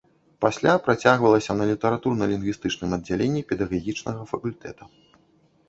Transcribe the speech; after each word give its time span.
Пасля 0.43 0.71
працягвалася 0.85 1.51
на 1.59 1.67
літаратурна-лінгвістычным 1.73 2.97
аддзяленні 2.99 3.47
педагагічнага 3.55 4.21
факультэта. 4.33 4.83